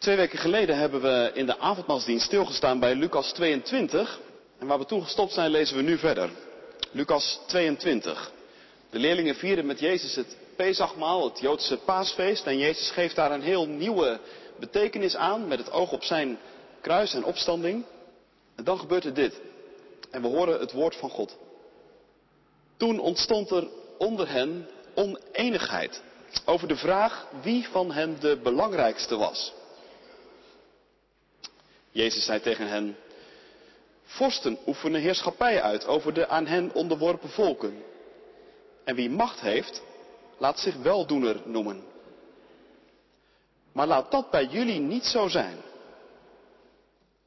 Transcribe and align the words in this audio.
Twee 0.00 0.16
weken 0.16 0.38
geleden 0.38 0.78
hebben 0.78 1.00
we 1.00 1.30
in 1.34 1.46
de 1.46 1.58
avondmaalsdienst 1.58 2.26
stilgestaan 2.26 2.78
bij 2.78 2.94
Lucas 2.94 3.32
22. 3.32 4.20
En 4.58 4.66
waar 4.66 4.78
we 4.78 4.84
toen 4.84 5.02
gestopt 5.02 5.32
zijn, 5.32 5.50
lezen 5.50 5.76
we 5.76 5.82
nu 5.82 5.98
verder. 5.98 6.30
Lucas 6.90 7.40
22. 7.46 8.32
De 8.90 8.98
leerlingen 8.98 9.34
vieren 9.34 9.66
met 9.66 9.80
Jezus 9.80 10.14
het 10.14 10.36
Pesachmaal, 10.56 11.24
het 11.24 11.40
Joodse 11.40 11.76
paasfeest. 11.76 12.46
En 12.46 12.58
Jezus 12.58 12.90
geeft 12.90 13.16
daar 13.16 13.32
een 13.32 13.42
heel 13.42 13.66
nieuwe 13.66 14.20
betekenis 14.58 15.16
aan 15.16 15.48
met 15.48 15.58
het 15.58 15.72
oog 15.72 15.92
op 15.92 16.02
zijn 16.02 16.38
kruis 16.80 17.14
en 17.14 17.24
opstanding. 17.24 17.84
En 18.56 18.64
dan 18.64 18.78
gebeurt 18.78 19.04
er 19.04 19.14
dit. 19.14 19.40
En 20.10 20.22
we 20.22 20.28
horen 20.28 20.60
het 20.60 20.72
woord 20.72 20.96
van 20.96 21.10
God. 21.10 21.36
Toen 22.76 22.98
ontstond 22.98 23.50
er 23.50 23.68
onder 23.98 24.28
hen 24.30 24.68
oneenigheid 24.94 26.02
over 26.44 26.68
de 26.68 26.76
vraag 26.76 27.26
wie 27.42 27.68
van 27.68 27.92
hen 27.92 28.16
de 28.20 28.38
belangrijkste 28.42 29.16
was. 29.16 29.58
Jezus 31.90 32.24
zei 32.24 32.40
tegen 32.40 32.68
hen, 32.68 32.96
vorsten 34.02 34.58
oefenen 34.66 35.00
heerschappij 35.00 35.62
uit 35.62 35.86
over 35.86 36.14
de 36.14 36.28
aan 36.28 36.46
hen 36.46 36.72
onderworpen 36.72 37.30
volken. 37.30 37.82
En 38.84 38.94
wie 38.94 39.10
macht 39.10 39.40
heeft, 39.40 39.82
laat 40.38 40.58
zich 40.58 40.76
weldoener 40.76 41.40
noemen. 41.44 41.84
Maar 43.72 43.86
laat 43.86 44.10
dat 44.10 44.30
bij 44.30 44.44
jullie 44.44 44.80
niet 44.80 45.04
zo 45.04 45.28
zijn. 45.28 45.56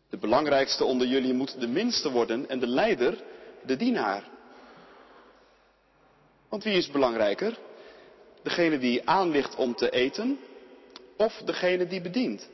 De 0.09 0.17
belangrijkste 0.17 0.85
onder 0.85 1.07
jullie 1.07 1.33
moet 1.33 1.59
de 1.59 1.67
minste 1.67 2.11
worden 2.11 2.49
en 2.49 2.59
de 2.59 2.67
leider 2.67 3.23
de 3.65 3.75
dienaar. 3.75 4.23
Want 6.49 6.63
wie 6.63 6.73
is 6.73 6.91
belangrijker? 6.91 7.57
Degene 8.43 8.79
die 8.79 9.09
aanligt 9.09 9.55
om 9.55 9.75
te 9.75 9.89
eten 9.89 10.39
of 11.17 11.41
degene 11.45 11.87
die 11.87 12.01
bedient? 12.01 12.49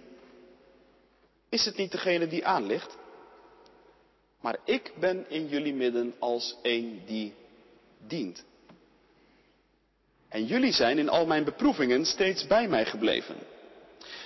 Is 1.50 1.66
het 1.66 1.78
niet 1.78 1.92
degene 1.92 2.28
die 2.28 2.46
aanligt? 2.46 2.98
Maar 4.42 4.58
ik 4.66 4.92
ben 5.00 5.26
in 5.30 5.48
jullie 5.48 5.74
midden 5.74 6.16
als 6.20 6.56
een 6.62 7.02
die 7.06 7.34
dient. 8.08 8.44
En 10.30 10.46
jullie 10.46 10.74
zijn 10.74 10.98
in 10.98 11.10
al 11.10 11.26
mijn 11.26 11.44
beproevingen 11.44 12.06
steeds 12.06 12.48
bij 12.48 12.68
mij 12.68 12.86
gebleven. 12.86 13.36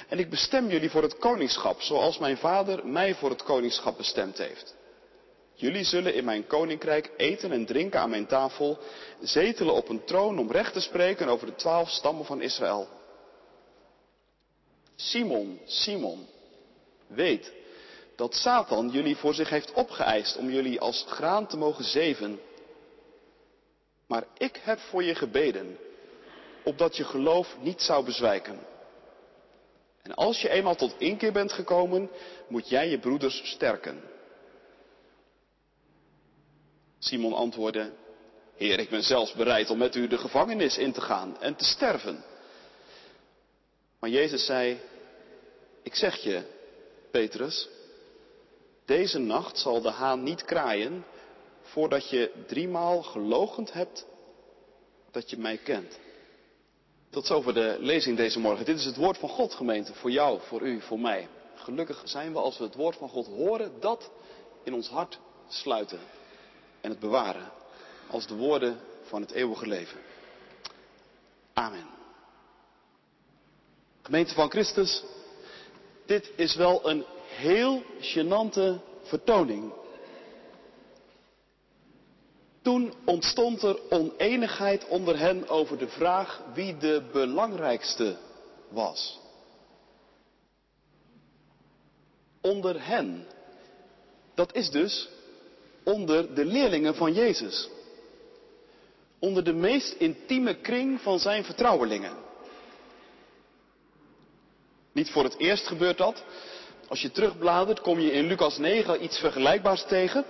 En 0.07 0.19
ik 0.19 0.29
bestem 0.29 0.69
jullie 0.69 0.89
voor 0.89 1.01
het 1.01 1.17
koningschap, 1.17 1.81
zoals 1.81 2.17
mijn 2.17 2.37
vader 2.37 2.87
mij 2.87 3.15
voor 3.15 3.29
het 3.29 3.43
koningschap 3.43 3.97
bestemd 3.97 4.37
heeft. 4.37 4.75
Jullie 5.53 5.83
zullen 5.83 6.13
in 6.13 6.25
mijn 6.25 6.47
koninkrijk 6.47 7.11
eten 7.17 7.51
en 7.51 7.65
drinken 7.65 7.99
aan 7.99 8.09
mijn 8.09 8.27
tafel, 8.27 8.79
zetelen 9.21 9.73
op 9.73 9.89
een 9.89 10.03
troon 10.03 10.39
om 10.39 10.51
recht 10.51 10.73
te 10.73 10.79
spreken 10.79 11.27
over 11.27 11.47
de 11.47 11.55
twaalf 11.55 11.89
stammen 11.89 12.25
van 12.25 12.41
Israël. 12.41 12.87
Simon, 14.95 15.59
Simon, 15.65 16.27
weet 17.13 17.53
dat 18.15 18.35
Satan 18.35 18.89
jullie 18.89 19.15
voor 19.15 19.33
zich 19.33 19.49
heeft 19.49 19.73
opgeëist 19.73 20.37
om 20.37 20.49
jullie 20.49 20.79
als 20.79 21.05
graan 21.07 21.47
te 21.47 21.57
mogen 21.57 21.83
zeven. 21.83 22.39
Maar 24.07 24.23
ik 24.37 24.59
heb 24.63 24.79
voor 24.79 25.03
je 25.03 25.15
gebeden, 25.15 25.77
opdat 26.63 26.97
je 26.97 27.03
geloof 27.03 27.57
niet 27.59 27.81
zou 27.81 28.05
bezwijken. 28.05 28.59
En 30.01 30.13
als 30.13 30.41
je 30.41 30.49
eenmaal 30.49 30.75
tot 30.75 30.95
inkeer 30.97 31.31
bent 31.31 31.51
gekomen, 31.51 32.09
moet 32.47 32.69
jij 32.69 32.89
je 32.89 32.99
broeders 32.99 33.41
sterken. 33.43 34.01
Simon 36.99 37.33
antwoordde, 37.33 37.91
Heer, 38.55 38.79
ik 38.79 38.89
ben 38.89 39.03
zelfs 39.03 39.33
bereid 39.33 39.69
om 39.69 39.77
met 39.77 39.95
u 39.95 40.07
de 40.07 40.17
gevangenis 40.17 40.77
in 40.77 40.91
te 40.91 41.01
gaan 41.01 41.41
en 41.41 41.55
te 41.55 41.63
sterven. 41.63 42.23
Maar 43.99 44.09
Jezus 44.09 44.45
zei, 44.45 44.79
ik 45.83 45.95
zeg 45.95 46.15
je, 46.15 46.41
Petrus, 47.13 47.69
deze 48.85 49.19
nacht 49.19 49.57
zal 49.57 49.81
de 49.81 49.89
haan 49.89 50.23
niet 50.23 50.45
kraaien 50.45 51.05
voordat 51.61 52.09
je 52.09 52.31
driemaal 52.47 53.03
gelogend 53.03 53.73
hebt 53.73 54.05
dat 55.11 55.29
je 55.29 55.37
mij 55.37 55.57
kent. 55.57 55.99
Tot 57.09 57.25
zover 57.25 57.53
de 57.53 57.77
lezing 57.79 58.17
deze 58.17 58.39
morgen. 58.39 58.65
Dit 58.65 58.77
is 58.77 58.85
het 58.85 58.95
woord 58.95 59.17
van 59.17 59.29
God, 59.29 59.53
gemeente, 59.53 59.93
voor 59.93 60.11
jou, 60.11 60.39
voor 60.41 60.61
u, 60.61 60.81
voor 60.81 60.99
mij. 60.99 61.27
Gelukkig 61.55 62.01
zijn 62.03 62.31
we 62.31 62.39
als 62.39 62.57
we 62.57 62.63
het 62.63 62.75
woord 62.75 62.95
van 62.95 63.09
God 63.09 63.25
horen, 63.25 63.79
dat 63.79 64.11
in 64.63 64.73
ons 64.73 64.89
hart 64.89 65.19
sluiten 65.47 65.99
en 66.81 66.89
het 66.89 66.99
bewaren 66.99 67.51
als 68.07 68.27
de 68.27 68.35
woorden 68.35 68.79
van 69.03 69.21
het 69.21 69.31
eeuwige 69.31 69.67
leven. 69.67 69.99
Amen. 71.53 71.87
Gemeente 74.01 74.33
van 74.33 74.49
Christus, 74.49 75.03
dit 76.05 76.31
is 76.35 76.55
wel 76.55 76.89
een 76.89 77.05
heel 77.25 77.83
gênante 77.99 78.79
vertoning. 79.03 79.73
Toen 82.61 82.93
ontstond 83.05 83.63
er 83.63 83.79
oneenigheid 83.89 84.87
onder 84.87 85.19
hen 85.19 85.47
over 85.47 85.77
de 85.77 85.87
vraag 85.87 86.41
wie 86.53 86.77
de 86.77 87.09
belangrijkste 87.11 88.17
was. 88.69 89.19
Onder 92.41 92.85
hen. 92.85 93.27
Dat 94.35 94.55
is 94.55 94.69
dus 94.69 95.09
onder 95.83 96.35
de 96.35 96.45
leerlingen 96.45 96.95
van 96.95 97.13
Jezus. 97.13 97.69
Onder 99.19 99.43
de 99.43 99.53
meest 99.53 99.93
intieme 99.93 100.55
kring 100.55 101.01
van 101.01 101.19
zijn 101.19 101.43
vertrouwelingen. 101.43 102.15
Niet 104.93 105.09
voor 105.09 105.23
het 105.23 105.37
eerst 105.37 105.67
gebeurt 105.67 105.97
dat. 105.97 106.23
Als 106.87 107.01
je 107.01 107.11
terugbladert 107.11 107.81
kom 107.81 107.99
je 107.99 108.11
in 108.11 108.27
Lucas 108.27 108.57
9 108.57 109.03
iets 109.03 109.17
vergelijkbaars 109.17 109.85
tegen. 109.87 110.25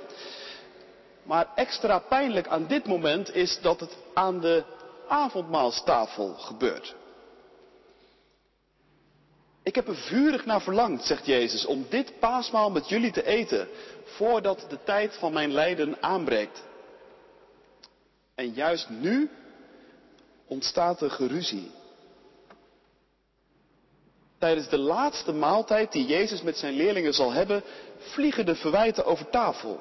Maar 1.24 1.48
extra 1.56 2.00
pijnlijk 2.00 2.48
aan 2.48 2.68
dit 2.68 2.86
moment 2.86 3.36
is 3.36 3.60
dat 3.62 3.80
het 3.80 3.98
aan 4.14 4.40
de 4.40 4.64
avondmaalstafel 5.08 6.34
gebeurt. 6.34 6.96
Ik 9.64 9.76
heb 9.76 9.88
er 9.88 9.96
vurig 9.96 10.46
naar 10.46 10.62
verlangd, 10.62 11.06
zegt 11.06 11.26
Jezus, 11.26 11.66
om 11.66 11.86
dit 11.90 12.20
paasmaal 12.20 12.72
met 12.72 12.90
jullie 12.90 13.12
te 13.12 13.26
eten, 13.26 13.68
voordat 14.04 14.66
de 14.70 14.84
tijd 14.84 15.16
van 15.16 15.34
mijn 15.34 15.52
lijden 15.52 15.98
aanbreekt. 16.02 16.64
En 18.36 18.54
juist 18.54 18.90
nu 18.90 19.30
ontstaat 20.48 21.02
er 21.02 21.12
geruzie. 21.12 21.72
Tijdens 24.44 24.70
de 24.70 24.78
laatste 24.78 25.32
maaltijd 25.32 25.92
die 25.92 26.06
Jezus 26.06 26.42
met 26.42 26.58
zijn 26.58 26.74
leerlingen 26.74 27.14
zal 27.14 27.32
hebben, 27.32 27.64
vliegen 27.98 28.46
de 28.46 28.56
verwijten 28.56 29.06
over 29.06 29.30
tafel. 29.30 29.80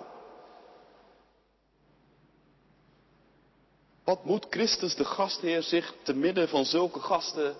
Wat 4.05 4.25
moet 4.25 4.47
Christus 4.51 4.95
de 4.95 5.05
gastheer 5.05 5.63
zich 5.63 5.95
te 6.03 6.15
midden 6.15 6.49
van 6.49 6.65
zulke 6.65 7.01
gasten 7.01 7.57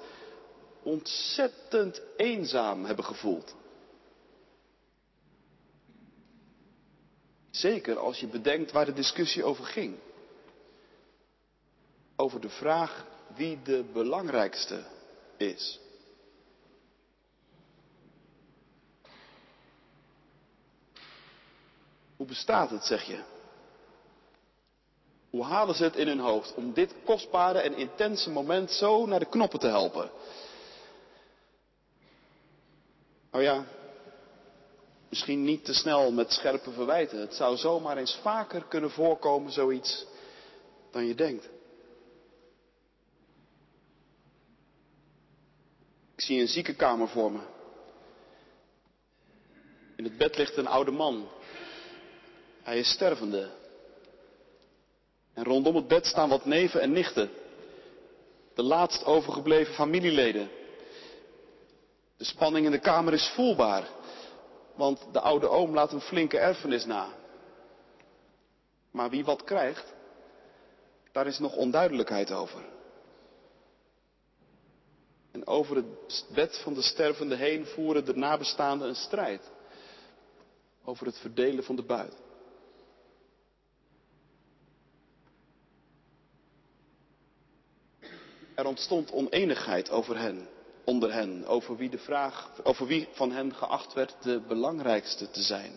ontzettend 0.83 2.03
eenzaam 2.17 2.85
hebben 2.85 3.05
gevoeld? 3.05 3.55
Zeker 7.51 7.99
als 7.99 8.21
je 8.21 8.27
bedenkt 8.27 8.73
waar 8.73 8.87
de 8.87 8.93
discussie 8.93 9.45
over 9.45 9.65
ging. 9.65 9.99
Over 12.17 12.41
de 12.41 12.51
vraag 12.51 13.07
wie 13.35 13.63
de 13.63 13.85
belangrijkste 13.93 14.85
is. 15.37 15.82
Hoe 22.23 22.31
bestaat 22.31 22.71
het, 22.71 22.85
zeg 22.85 23.03
je? 23.03 23.23
Hoe 25.31 25.45
halen 25.45 25.75
ze 25.75 25.85
het 25.85 25.97
in 25.97 26.07
hun 26.07 26.19
hoofd 26.19 26.55
om 26.55 26.73
dit 26.73 26.95
kostbare 27.05 27.59
en 27.59 27.77
intense 27.77 28.31
moment 28.31 28.71
zo 28.71 29.07
naar 29.07 29.19
de 29.19 29.29
knoppen 29.29 29.59
te 29.59 29.67
helpen? 29.67 30.11
Nou 33.31 33.45
ja, 33.45 33.65
misschien 35.09 35.45
niet 35.45 35.65
te 35.65 35.75
snel 35.75 36.13
met 36.13 36.33
scherpe 36.33 36.71
verwijten. 36.71 37.21
Het 37.21 37.35
zou 37.35 37.57
zomaar 37.57 37.97
eens 37.97 38.19
vaker 38.23 38.65
kunnen 38.65 38.91
voorkomen, 38.91 39.53
zoiets, 39.53 40.07
dan 40.91 41.07
je 41.07 41.15
denkt. 41.15 41.49
Ik 46.15 46.21
zie 46.21 46.41
een 46.41 46.49
ziekenkamer 46.49 47.09
voor 47.09 47.33
me. 47.33 47.41
In 49.97 50.05
het 50.05 50.17
bed 50.17 50.37
ligt 50.37 50.57
een 50.57 50.67
oude 50.67 50.91
man. 50.91 51.29
Hij 52.63 52.79
is 52.79 52.91
stervende. 52.91 53.51
En 55.35 55.45
rondom 55.45 55.77
het 55.77 55.89
bed 55.89 56.07
staan 56.07 56.29
wat 56.29 56.45
neven 56.45 56.81
en 56.81 56.93
nichten. 56.93 57.31
De 58.55 58.63
laatst 58.63 59.05
overgebleven 59.05 59.75
familieleden. 59.75 60.51
De 62.17 62.25
spanning 62.25 62.67
in 62.67 62.73
de 62.73 62.79
kamer 62.79 63.13
is 63.13 63.33
voelbaar. 63.35 63.89
Want 64.75 65.07
de 65.13 65.21
oude 65.21 65.49
oom 65.49 65.75
laat 65.75 65.93
een 65.93 66.01
flinke 66.01 66.39
erfenis 66.39 66.85
na. 66.85 67.09
Maar 68.91 69.11
wie 69.11 69.25
wat 69.25 69.45
krijgt, 69.45 69.95
daar 71.13 71.27
is 71.27 71.39
nog 71.39 71.57
onduidelijkheid 71.57 72.33
over. 72.33 72.65
En 75.33 75.47
over 75.47 75.77
het 75.77 76.27
bed 76.35 76.59
van 76.59 76.75
de 76.75 76.83
stervende 76.83 77.37
heen 77.37 77.67
voeren 77.67 78.05
de 78.05 78.15
nabestaanden 78.15 78.89
een 78.89 78.95
strijd. 78.95 79.51
Over 80.85 81.07
het 81.07 81.19
verdelen 81.19 81.65
van 81.65 81.77
de 81.77 81.83
buit. 81.83 82.15
Er 88.63 88.69
ontstond 88.69 89.13
oneenigheid 89.13 89.91
over 89.91 90.19
hen, 90.19 90.49
onder 90.85 91.13
hen, 91.13 91.47
over 91.47 91.77
wie, 91.77 91.91
de 91.91 91.99
vraag, 91.99 92.51
over 92.63 92.87
wie 92.87 93.09
van 93.13 93.33
hen 93.33 93.55
geacht 93.55 93.93
werd 93.93 94.15
de 94.21 94.41
belangrijkste 94.49 95.31
te 95.31 95.43
zijn. 95.43 95.73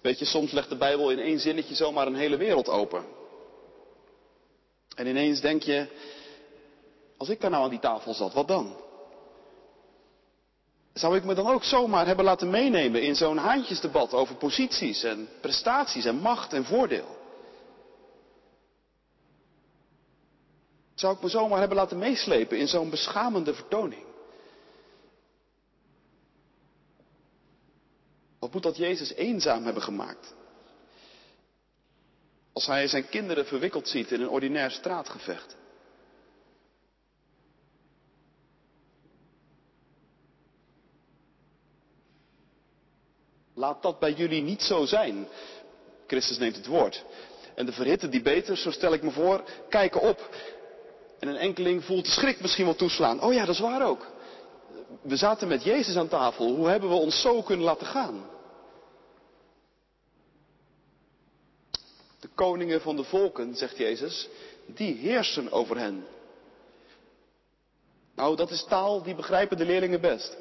Weet 0.00 0.18
je, 0.18 0.24
soms 0.24 0.52
legt 0.52 0.68
de 0.68 0.76
Bijbel 0.76 1.10
in 1.10 1.18
één 1.18 1.40
zinnetje 1.40 1.74
zomaar 1.74 2.06
een 2.06 2.14
hele 2.14 2.36
wereld 2.36 2.68
open. 2.68 3.04
En 4.94 5.06
ineens 5.06 5.40
denk 5.40 5.62
je, 5.62 5.86
als 7.16 7.28
ik 7.28 7.40
daar 7.40 7.50
nou 7.50 7.64
aan 7.64 7.70
die 7.70 7.78
tafel 7.78 8.14
zat, 8.14 8.32
wat 8.32 8.48
dan? 8.48 8.76
Zou 10.92 11.16
ik 11.16 11.24
me 11.24 11.34
dan 11.34 11.46
ook 11.46 11.64
zomaar 11.64 12.06
hebben 12.06 12.24
laten 12.24 12.50
meenemen 12.50 13.02
in 13.02 13.16
zo'n 13.16 13.36
haantjesdebat 13.36 14.12
over 14.12 14.34
posities 14.34 15.02
en 15.02 15.28
prestaties 15.40 16.04
en 16.04 16.16
macht 16.16 16.52
en 16.52 16.64
voordeel? 16.64 17.17
Zou 20.98 21.14
ik 21.14 21.22
me 21.22 21.28
zomaar 21.28 21.58
hebben 21.58 21.76
laten 21.76 21.98
meeslepen 21.98 22.58
in 22.58 22.68
zo'n 22.68 22.90
beschamende 22.90 23.54
vertoning? 23.54 24.04
Wat 28.38 28.52
moet 28.52 28.62
dat 28.62 28.76
Jezus 28.76 29.12
eenzaam 29.12 29.64
hebben 29.64 29.82
gemaakt? 29.82 30.34
Als 32.52 32.66
hij 32.66 32.88
zijn 32.88 33.08
kinderen 33.08 33.46
verwikkeld 33.46 33.88
ziet 33.88 34.10
in 34.10 34.20
een 34.20 34.28
ordinair 34.28 34.70
straatgevecht. 34.70 35.56
Laat 43.54 43.82
dat 43.82 43.98
bij 43.98 44.12
jullie 44.12 44.42
niet 44.42 44.62
zo 44.62 44.84
zijn. 44.84 45.28
Christus 46.06 46.38
neemt 46.38 46.56
het 46.56 46.66
woord. 46.66 47.04
En 47.54 47.66
de 47.66 47.72
verhitte 47.72 48.08
die 48.08 48.22
beter, 48.22 48.56
zo 48.56 48.70
stel 48.70 48.92
ik 48.92 49.02
me 49.02 49.10
voor, 49.10 49.44
kijken 49.68 50.00
op. 50.00 50.30
En 51.18 51.28
een 51.28 51.36
enkeling 51.36 51.84
voelt 51.84 52.04
de 52.04 52.10
schrik 52.10 52.40
misschien 52.40 52.64
wel 52.64 52.74
toeslaan. 52.74 53.22
Oh 53.22 53.32
ja, 53.32 53.44
dat 53.44 53.54
is 53.54 53.60
waar 53.60 53.86
ook. 53.86 54.06
We 55.02 55.16
zaten 55.16 55.48
met 55.48 55.64
Jezus 55.64 55.96
aan 55.96 56.08
tafel. 56.08 56.54
Hoe 56.54 56.68
hebben 56.68 56.88
we 56.88 56.94
ons 56.94 57.20
zo 57.20 57.42
kunnen 57.42 57.64
laten 57.64 57.86
gaan? 57.86 58.24
De 62.20 62.28
koningen 62.34 62.80
van 62.80 62.96
de 62.96 63.04
volken, 63.04 63.54
zegt 63.54 63.76
Jezus, 63.76 64.28
die 64.66 64.94
heersen 64.94 65.52
over 65.52 65.78
hen. 65.78 66.06
Nou, 68.14 68.36
dat 68.36 68.50
is 68.50 68.64
taal 68.68 69.02
die 69.02 69.14
begrijpen 69.14 69.56
de 69.56 69.64
leerlingen 69.64 70.00
best. 70.00 70.36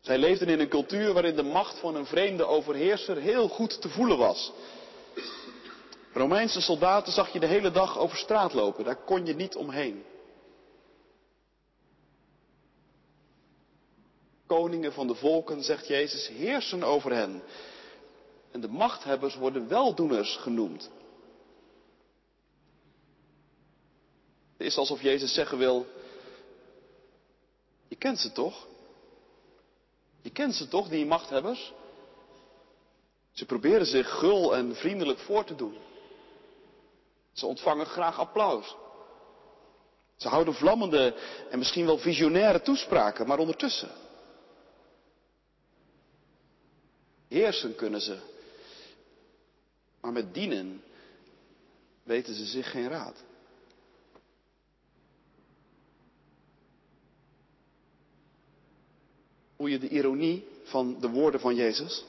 Zij 0.00 0.18
leefden 0.18 0.48
in 0.48 0.60
een 0.60 0.68
cultuur 0.68 1.12
waarin 1.12 1.36
de 1.36 1.42
macht 1.42 1.78
van 1.78 1.94
een 1.94 2.06
vreemde 2.06 2.46
overheerser 2.46 3.16
heel 3.16 3.48
goed 3.48 3.80
te 3.80 3.88
voelen 3.88 4.18
was. 4.18 4.52
Romeinse 6.16 6.60
soldaten 6.60 7.12
zag 7.12 7.32
je 7.32 7.40
de 7.40 7.46
hele 7.46 7.70
dag 7.70 7.98
over 7.98 8.16
straat 8.16 8.52
lopen, 8.52 8.84
daar 8.84 9.04
kon 9.04 9.26
je 9.26 9.34
niet 9.34 9.56
omheen. 9.56 10.04
Koningen 14.46 14.92
van 14.92 15.06
de 15.06 15.14
volken, 15.14 15.62
zegt 15.62 15.86
Jezus, 15.86 16.28
heersen 16.28 16.82
over 16.82 17.12
hen. 17.12 17.42
En 18.50 18.60
de 18.60 18.68
machthebbers 18.68 19.34
worden 19.34 19.68
weldoeners 19.68 20.36
genoemd. 20.36 20.90
Het 24.56 24.66
is 24.66 24.76
alsof 24.76 25.02
Jezus 25.02 25.34
zeggen 25.34 25.58
wil, 25.58 25.86
je 27.88 27.96
kent 27.96 28.18
ze 28.18 28.32
toch? 28.32 28.66
Je 30.22 30.30
kent 30.30 30.54
ze 30.54 30.68
toch, 30.68 30.88
die 30.88 31.06
machthebbers? 31.06 31.72
Ze 33.32 33.46
proberen 33.46 33.86
zich 33.86 34.18
gul 34.18 34.56
en 34.56 34.76
vriendelijk 34.76 35.18
voor 35.18 35.44
te 35.44 35.54
doen. 35.54 35.76
Ze 37.36 37.46
ontvangen 37.46 37.86
graag 37.86 38.18
applaus. 38.18 38.76
Ze 40.16 40.28
houden 40.28 40.54
vlammende 40.54 41.14
en 41.50 41.58
misschien 41.58 41.86
wel 41.86 41.98
visionaire 41.98 42.62
toespraken, 42.62 43.26
maar 43.26 43.38
ondertussen. 43.38 43.90
Heersen 47.28 47.74
kunnen 47.74 48.00
ze. 48.00 48.18
Maar 50.00 50.12
met 50.12 50.34
dienen 50.34 50.82
weten 52.02 52.34
ze 52.34 52.44
zich 52.44 52.70
geen 52.70 52.88
raad. 52.88 53.24
Hoe 59.56 59.70
je 59.70 59.78
de 59.78 59.88
ironie 59.88 60.48
van 60.62 61.00
de 61.00 61.08
woorden 61.08 61.40
van 61.40 61.54
Jezus? 61.54 62.04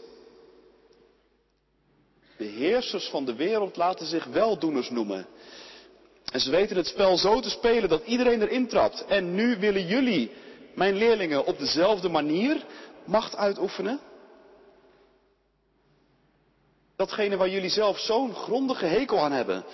De 2.38 2.46
heersers 2.46 3.10
van 3.10 3.26
de 3.26 3.36
wereld 3.36 3.76
laten 3.76 4.06
zich 4.06 4.26
weldoeners 4.26 4.90
noemen. 4.90 5.28
En 6.32 6.40
ze 6.40 6.52
weten 6.52 6.76
het 6.78 6.88
spel 6.88 7.18
zo 7.18 7.40
te 7.40 7.50
spelen 7.50 7.90
dat 7.90 8.06
iedereen 8.06 8.42
erin 8.42 8.68
trapt. 8.68 9.06
En 9.06 9.36
nu 9.36 9.58
willen 9.60 9.86
jullie, 9.86 10.32
mijn 10.76 10.96
leerlingen, 10.96 11.46
op 11.46 11.60
dezelfde 11.60 12.10
manier 12.10 12.66
macht 13.06 13.36
uitoefenen? 13.36 14.00
Datgene 16.96 17.38
waar 17.38 17.50
jullie 17.50 17.70
zelf 17.70 18.00
zo'n 18.00 18.34
grondige 18.34 18.86
hekel 18.86 19.20
aan 19.20 19.32
hebben. 19.32 19.66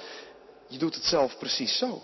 Je 0.67 0.77
doet 0.77 0.95
het 0.95 1.03
zelf 1.03 1.37
precies 1.37 1.77
zo. 1.77 2.01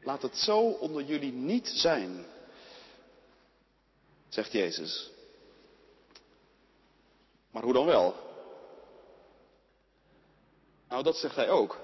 Laat 0.00 0.22
het 0.22 0.36
zo 0.36 0.58
onder 0.58 1.02
jullie 1.02 1.32
niet 1.32 1.68
zijn 1.68 2.24
zegt 4.34 4.52
Jezus. 4.52 5.10
Maar 7.50 7.62
hoe 7.62 7.72
dan 7.72 7.86
wel? 7.86 8.14
Nou, 10.88 11.02
dat 11.02 11.16
zegt 11.16 11.36
hij 11.36 11.50
ook. 11.50 11.78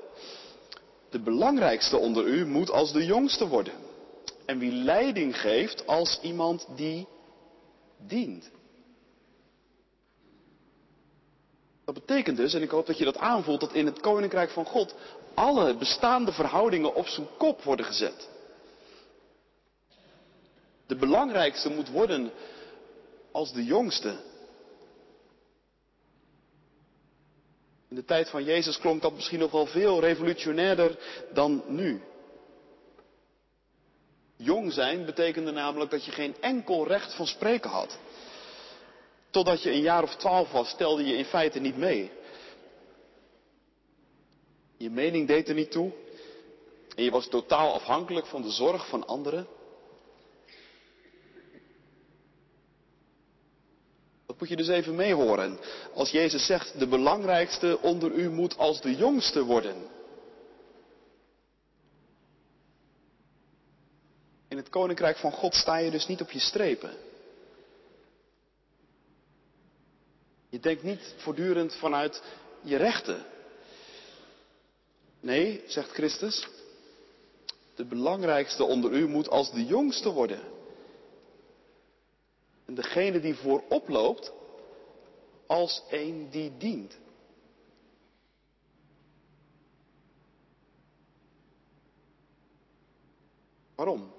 De 1.11 1.21
belangrijkste 1.21 1.97
onder 1.97 2.27
u 2.27 2.47
moet 2.47 2.71
als 2.71 2.93
de 2.93 3.05
jongste 3.05 3.49
worden. 3.49 3.75
En 4.47 4.59
wie 4.59 4.73
leiding 4.73 5.41
geeft 5.41 5.87
als 5.87 6.19
iemand 6.23 6.67
die 6.77 7.07
dient. 7.99 8.51
Dat 11.85 11.95
betekent 11.95 12.37
dus, 12.37 12.55
en 12.55 12.63
ik 12.63 12.71
hoop 12.71 12.87
dat 12.87 12.99
je 12.99 13.05
dat 13.05 13.19
aanvoelt, 13.19 13.61
dat 13.61 13.73
in 13.73 13.87
het 13.87 14.01
koninkrijk 14.01 14.51
van 14.51 14.65
God 14.65 14.95
alle 15.35 15.75
bestaande 15.75 16.33
verhoudingen 16.33 16.95
op 16.95 17.07
zijn 17.07 17.27
kop 17.37 17.63
worden 17.63 17.87
gezet 17.87 18.29
de 20.91 20.97
belangrijkste 20.97 21.69
moet 21.69 21.89
worden 21.89 22.31
als 23.33 23.53
de 23.53 23.65
jongste. 23.65 24.17
In 27.89 27.97
de 27.97 28.05
tijd 28.05 28.29
van 28.29 28.45
Jezus 28.45 28.79
klonk 28.79 29.03
dat 29.03 29.15
misschien 29.15 29.39
nog 29.39 29.51
wel 29.51 29.67
veel 29.67 30.01
revolutionairder 30.01 30.99
dan 31.33 31.63
nu. 31.67 32.03
Jong 34.37 34.73
zijn 34.73 35.05
betekende 35.05 35.51
namelijk 35.51 35.91
dat 35.91 36.05
je 36.05 36.11
geen 36.11 36.37
enkel 36.41 36.87
recht 36.87 37.15
van 37.15 37.27
spreken 37.27 37.71
had. 37.71 37.99
Totdat 39.31 39.63
je 39.63 39.71
een 39.71 39.81
jaar 39.81 40.03
of 40.03 40.17
twaalf 40.17 40.51
was, 40.51 40.69
stelde 40.69 41.05
je 41.05 41.17
in 41.17 41.25
feite 41.25 41.59
niet 41.59 41.77
mee. 41.77 42.11
Je 44.77 44.91
mening 44.91 45.27
deed 45.27 45.49
er 45.49 45.55
niet 45.55 45.71
toe. 45.71 45.93
En 46.97 47.05
je 47.05 47.11
was 47.11 47.29
totaal 47.29 47.75
afhankelijk 47.75 48.27
van 48.27 48.43
de 48.43 48.51
zorg 48.51 48.89
van 48.89 49.07
anderen. 49.07 49.47
Moet 54.41 54.49
je 54.49 54.57
dus 54.57 54.69
even 54.69 54.95
meehoren. 54.95 55.59
Als 55.95 56.11
Jezus 56.11 56.47
zegt, 56.47 56.79
de 56.79 56.87
belangrijkste 56.87 57.79
onder 57.81 58.13
u 58.13 58.31
moet 58.31 58.59
als 58.59 58.81
de 58.81 58.97
jongste 58.97 59.45
worden. 59.45 59.77
In 64.49 64.57
het 64.57 64.69
koninkrijk 64.69 65.17
van 65.17 65.33
God 65.33 65.55
sta 65.55 65.77
je 65.77 65.91
dus 65.91 66.07
niet 66.07 66.21
op 66.21 66.31
je 66.31 66.39
strepen. 66.39 66.97
Je 70.49 70.61
denkt 70.61 70.83
niet 70.83 71.15
voortdurend 71.17 71.75
vanuit 71.75 72.23
je 72.63 72.77
rechten. 72.77 73.25
Nee, 75.21 75.63
zegt 75.67 75.91
Christus, 75.91 76.49
de 77.75 77.85
belangrijkste 77.85 78.65
onder 78.65 78.93
u 78.93 79.09
moet 79.09 79.29
als 79.29 79.53
de 79.53 79.65
jongste 79.65 80.11
worden. 80.11 80.60
En 82.71 82.77
degene 82.77 83.21
die 83.21 83.35
voorop 83.35 83.89
loopt, 83.89 84.33
als 85.47 85.83
een 85.89 86.29
die 86.31 86.57
dient. 86.57 86.99
Waarom? 93.75 94.13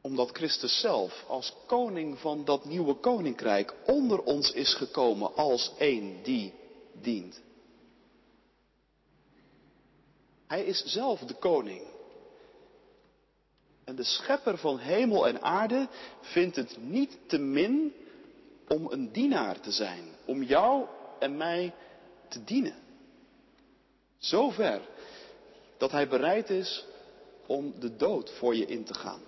Omdat 0.00 0.30
Christus 0.30 0.80
zelf 0.80 1.24
als 1.28 1.54
koning 1.66 2.18
van 2.18 2.44
dat 2.44 2.64
nieuwe 2.64 2.94
koninkrijk 2.94 3.74
onder 3.86 4.22
ons 4.22 4.52
is 4.52 4.74
gekomen 4.74 5.34
als 5.34 5.72
een 5.78 6.20
die 6.22 6.54
dient. 6.92 7.40
Hij 10.46 10.64
is 10.64 10.84
zelf 10.84 11.20
de 11.20 11.34
koning. 11.34 11.95
En 13.86 13.96
de 13.96 14.04
schepper 14.04 14.58
van 14.58 14.78
hemel 14.78 15.28
en 15.28 15.42
aarde 15.42 15.88
vindt 16.20 16.56
het 16.56 16.76
niet 16.80 17.18
te 17.26 17.38
min 17.38 17.94
om 18.68 18.90
een 18.90 19.12
dienaar 19.12 19.60
te 19.60 19.70
zijn, 19.70 20.04
om 20.24 20.42
jou 20.42 20.86
en 21.18 21.36
mij 21.36 21.74
te 22.28 22.44
dienen. 22.44 22.74
Zover 24.18 24.80
dat 25.78 25.90
hij 25.90 26.08
bereid 26.08 26.50
is 26.50 26.84
om 27.46 27.80
de 27.80 27.96
dood 27.96 28.30
voor 28.30 28.56
je 28.56 28.66
in 28.66 28.84
te 28.84 28.94
gaan. 28.94 29.20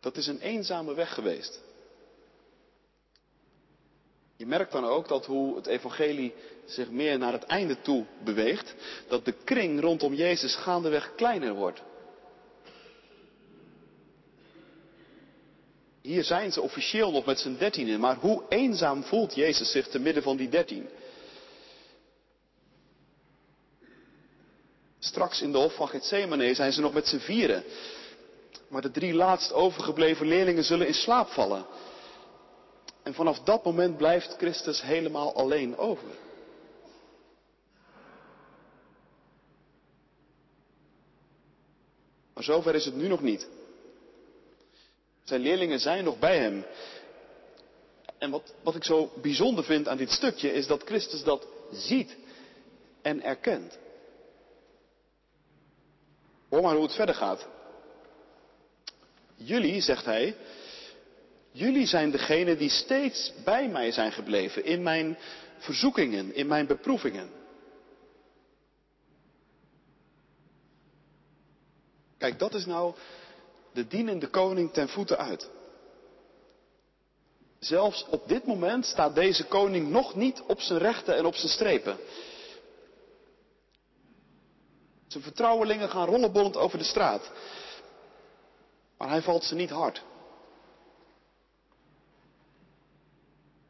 Dat 0.00 0.16
is 0.16 0.26
een 0.26 0.40
eenzame 0.40 0.94
weg 0.94 1.14
geweest. 1.14 1.60
Je 4.36 4.46
merkt 4.46 4.72
dan 4.72 4.84
ook 4.84 5.08
dat 5.08 5.26
hoe 5.26 5.56
het 5.56 5.66
evangelie 5.66 6.34
zich 6.64 6.90
meer 6.90 7.18
naar 7.18 7.32
het 7.32 7.44
einde 7.44 7.80
toe 7.80 8.04
beweegt, 8.24 8.74
dat 9.08 9.24
de 9.24 9.32
kring 9.44 9.80
rondom 9.80 10.14
Jezus 10.14 10.54
gaandeweg 10.54 11.14
kleiner 11.14 11.54
wordt. 11.54 11.82
Hier 16.02 16.24
zijn 16.24 16.52
ze 16.52 16.60
officieel 16.60 17.10
nog 17.10 17.24
met 17.24 17.38
z'n 17.38 17.56
dertienen, 17.56 18.00
maar 18.00 18.16
hoe 18.16 18.42
eenzaam 18.48 19.02
voelt 19.02 19.34
Jezus 19.34 19.70
zich 19.70 19.88
te 19.88 19.98
midden 19.98 20.22
van 20.22 20.36
die 20.36 20.48
dertien? 20.48 20.88
Straks 24.98 25.42
in 25.42 25.52
de 25.52 25.58
hof 25.58 25.74
van 25.74 25.88
Gethsemane 25.88 26.54
zijn 26.54 26.72
ze 26.72 26.80
nog 26.80 26.92
met 26.92 27.06
z'n 27.06 27.18
vieren. 27.18 27.64
Maar 28.68 28.82
de 28.82 28.90
drie 28.90 29.14
laatst 29.14 29.52
overgebleven 29.52 30.26
leerlingen 30.26 30.64
zullen 30.64 30.86
in 30.86 30.94
slaap 30.94 31.28
vallen. 31.28 31.66
En 33.06 33.14
vanaf 33.14 33.38
dat 33.38 33.64
moment 33.64 33.96
blijft 33.96 34.36
Christus 34.36 34.82
helemaal 34.82 35.34
alleen 35.34 35.76
over. 35.76 36.08
Maar 42.34 42.44
zover 42.44 42.74
is 42.74 42.84
het 42.84 42.94
nu 42.94 43.08
nog 43.08 43.20
niet. 43.20 43.48
Zijn 45.24 45.40
leerlingen 45.40 45.80
zijn 45.80 46.04
nog 46.04 46.18
bij 46.18 46.38
hem. 46.38 46.64
En 48.18 48.30
wat, 48.30 48.54
wat 48.62 48.74
ik 48.74 48.84
zo 48.84 49.12
bijzonder 49.22 49.64
vind 49.64 49.88
aan 49.88 49.96
dit 49.96 50.10
stukje 50.10 50.52
is 50.52 50.66
dat 50.66 50.82
Christus 50.82 51.22
dat 51.22 51.46
ziet 51.72 52.16
en 53.02 53.22
erkent. 53.22 53.78
Hoor 56.48 56.62
maar 56.62 56.74
hoe 56.74 56.84
het 56.84 56.94
verder 56.94 57.14
gaat. 57.14 57.46
Jullie, 59.34 59.80
zegt 59.80 60.04
hij, 60.04 60.36
jullie 61.56 61.86
zijn 61.86 62.10
degene 62.10 62.56
die 62.56 62.70
steeds 62.70 63.32
bij 63.44 63.68
mij 63.68 63.92
zijn 63.92 64.12
gebleven 64.12 64.64
in 64.64 64.82
mijn 64.82 65.18
verzoekingen, 65.58 66.34
in 66.34 66.46
mijn 66.46 66.66
beproevingen. 66.66 67.30
Kijk, 72.18 72.38
dat 72.38 72.54
is 72.54 72.66
nou 72.66 72.94
de 73.72 73.86
dienende 73.86 74.28
koning 74.28 74.72
ten 74.72 74.88
voeten 74.88 75.18
uit. 75.18 75.50
Zelfs 77.58 78.06
op 78.08 78.28
dit 78.28 78.46
moment 78.46 78.86
staat 78.86 79.14
deze 79.14 79.44
koning 79.44 79.88
nog 79.88 80.14
niet 80.14 80.42
op 80.46 80.60
zijn 80.60 80.78
rechten 80.78 81.16
en 81.16 81.26
op 81.26 81.34
zijn 81.34 81.52
strepen. 81.52 81.96
Zijn 85.06 85.22
vertrouwelingen 85.22 85.88
gaan 85.88 86.06
rollenbollend 86.06 86.56
over 86.56 86.78
de 86.78 86.84
straat. 86.84 87.30
Maar 88.98 89.08
hij 89.08 89.22
valt 89.22 89.44
ze 89.44 89.54
niet 89.54 89.70
hard. 89.70 90.02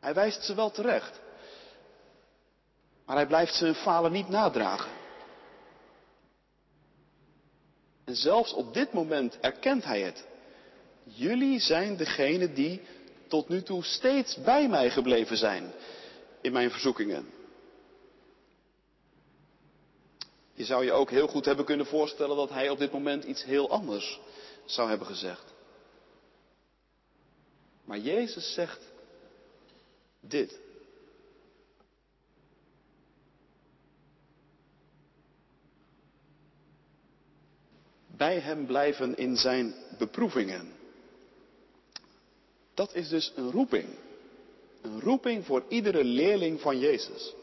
Hij 0.07 0.15
wijst 0.15 0.45
ze 0.45 0.55
wel 0.55 0.71
terecht. 0.71 1.21
Maar 3.07 3.17
hij 3.17 3.27
blijft 3.27 3.55
ze 3.55 3.65
hun 3.65 3.75
falen 3.75 4.13
niet 4.13 4.29
nadragen. 4.29 4.91
En 8.05 8.17
zelfs 8.17 8.53
op 8.53 8.75
dit 8.75 8.93
moment 8.93 9.41
erkent 9.41 9.85
hij 9.85 10.01
het. 10.01 10.27
Jullie 11.05 11.61
zijn 11.61 11.97
degene 11.97 12.53
die 12.53 12.81
tot 13.29 13.49
nu 13.49 13.63
toe 13.63 13.85
steeds 13.85 14.43
bij 14.43 14.69
mij 14.69 14.91
gebleven 14.91 15.37
zijn 15.37 15.73
in 16.41 16.53
mijn 16.53 16.71
verzoekingen. 16.71 17.31
Je 20.53 20.65
zou 20.65 20.85
je 20.85 20.93
ook 20.93 21.11
heel 21.11 21.29
goed 21.29 21.45
hebben 21.45 21.65
kunnen 21.65 21.87
voorstellen 21.87 22.37
dat 22.37 22.51
hij 22.51 22.71
op 22.71 22.79
dit 22.79 22.93
moment 22.93 23.25
iets 23.25 23.45
heel 23.45 23.71
anders 23.71 24.21
zou 24.65 24.89
hebben 24.89 25.07
gezegd. 25.07 25.55
Maar 27.85 27.99
Jezus 27.99 28.55
zegt 28.55 28.95
dit. 30.31 30.61
Bij 38.07 38.41
hem 38.41 38.67
blijven 38.67 39.17
in 39.17 39.37
zijn 39.37 39.75
beproevingen. 39.99 40.73
Dat 42.75 42.95
is 42.95 43.09
dus 43.09 43.33
een 43.37 43.51
roeping. 43.51 43.89
Een 44.83 45.01
roeping 45.01 45.45
voor 45.45 45.65
iedere 45.69 46.05
leerling 46.05 46.61
van 46.61 46.79
Jezus. 46.79 47.35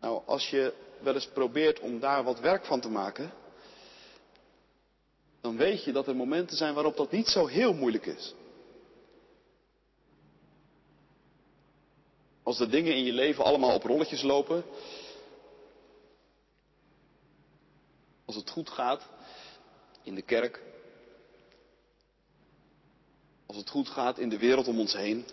Nou, 0.00 0.22
als 0.26 0.50
je 0.50 0.74
wel 1.02 1.14
eens 1.14 1.28
probeert 1.28 1.80
om 1.80 2.00
daar 2.00 2.24
wat 2.24 2.40
werk 2.40 2.64
van 2.64 2.80
te 2.80 2.88
maken, 2.88 3.32
dan 5.40 5.56
weet 5.56 5.84
je 5.84 5.92
dat 5.92 6.06
er 6.06 6.16
momenten 6.16 6.56
zijn 6.56 6.74
waarop 6.74 6.96
dat 6.96 7.10
niet 7.10 7.26
zo 7.26 7.46
heel 7.46 7.72
moeilijk 7.72 8.06
is. 8.06 8.34
Als 12.42 12.58
de 12.58 12.68
dingen 12.68 12.94
in 12.94 13.04
je 13.04 13.12
leven 13.12 13.44
allemaal 13.44 13.74
op 13.74 13.82
rolletjes 13.82 14.22
lopen, 14.22 14.64
als 18.24 18.36
het 18.36 18.50
goed 18.50 18.70
gaat 18.70 19.08
in 20.02 20.14
de 20.14 20.22
kerk, 20.22 20.62
als 23.46 23.56
het 23.56 23.70
goed 23.70 23.88
gaat 23.88 24.18
in 24.18 24.28
de 24.28 24.38
wereld 24.38 24.68
om 24.68 24.78
ons 24.78 24.92
heen, 24.92 25.26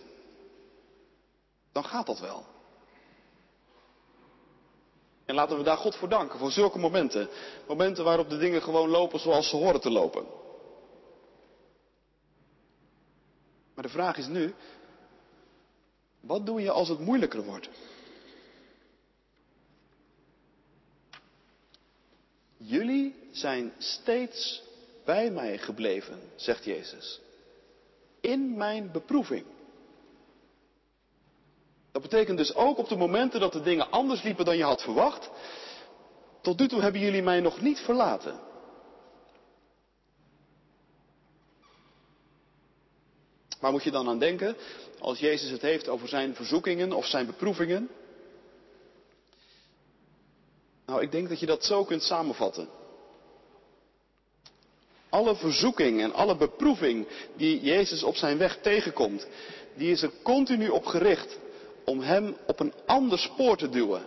dan 1.72 1.84
gaat 1.84 2.06
dat 2.06 2.18
wel. 2.18 2.57
En 5.28 5.34
laten 5.34 5.56
we 5.56 5.62
daar 5.62 5.76
God 5.76 5.96
voor 5.96 6.08
danken, 6.08 6.38
voor 6.38 6.50
zulke 6.50 6.78
momenten. 6.78 7.28
Momenten 7.66 8.04
waarop 8.04 8.28
de 8.28 8.38
dingen 8.38 8.62
gewoon 8.62 8.88
lopen 8.88 9.18
zoals 9.18 9.48
ze 9.48 9.56
horen 9.56 9.80
te 9.80 9.90
lopen. 9.90 10.26
Maar 13.74 13.84
de 13.84 13.92
vraag 13.92 14.16
is 14.16 14.26
nu, 14.26 14.54
wat 16.20 16.46
doe 16.46 16.60
je 16.60 16.70
als 16.70 16.88
het 16.88 16.98
moeilijker 16.98 17.44
wordt? 17.44 17.68
Jullie 22.56 23.28
zijn 23.30 23.72
steeds 23.78 24.62
bij 25.04 25.30
mij 25.30 25.58
gebleven, 25.58 26.20
zegt 26.36 26.64
Jezus. 26.64 27.20
In 28.20 28.56
mijn 28.56 28.92
beproeving. 28.92 29.44
Dat 31.98 32.10
betekent 32.10 32.38
dus 32.38 32.54
ook 32.54 32.78
op 32.78 32.88
de 32.88 32.96
momenten 32.96 33.40
dat 33.40 33.52
de 33.52 33.62
dingen 33.62 33.90
anders 33.90 34.22
liepen 34.22 34.44
dan 34.44 34.56
je 34.56 34.62
had 34.64 34.82
verwacht. 34.82 35.30
Tot 36.42 36.58
nu 36.58 36.68
toe 36.68 36.80
hebben 36.80 37.00
jullie 37.00 37.22
mij 37.22 37.40
nog 37.40 37.60
niet 37.60 37.78
verlaten. 37.78 38.40
Waar 43.60 43.72
moet 43.72 43.82
je 43.82 43.90
dan 43.90 44.08
aan 44.08 44.18
denken 44.18 44.56
als 44.98 45.18
Jezus 45.18 45.50
het 45.50 45.62
heeft 45.62 45.88
over 45.88 46.08
zijn 46.08 46.34
verzoekingen 46.34 46.92
of 46.92 47.06
zijn 47.06 47.26
beproevingen? 47.26 47.88
Nou, 50.86 51.02
ik 51.02 51.10
denk 51.10 51.28
dat 51.28 51.40
je 51.40 51.46
dat 51.46 51.64
zo 51.64 51.84
kunt 51.84 52.02
samenvatten. 52.02 52.68
Alle 55.08 55.36
verzoeking 55.36 56.02
en 56.02 56.12
alle 56.12 56.36
beproeving 56.36 57.08
die 57.36 57.60
Jezus 57.60 58.02
op 58.02 58.16
zijn 58.16 58.38
weg 58.38 58.58
tegenkomt, 58.60 59.26
die 59.74 59.90
is 59.90 60.02
er 60.02 60.12
continu 60.22 60.68
op 60.68 60.86
gericht 60.86 61.38
om 61.88 62.00
hem 62.00 62.36
op 62.46 62.60
een 62.60 62.72
ander 62.86 63.18
spoor 63.18 63.56
te 63.56 63.68
duwen. 63.68 64.02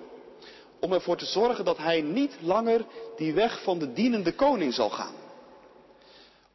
Om 0.79 0.93
ervoor 0.93 1.17
te 1.17 1.25
zorgen 1.25 1.65
dat 1.65 1.77
hij 1.77 2.01
niet 2.01 2.35
langer 2.41 2.85
die 3.17 3.33
weg 3.33 3.63
van 3.63 3.79
de 3.79 3.93
dienende 3.93 4.33
koning 4.33 4.73
zal 4.73 4.89
gaan. 4.89 5.15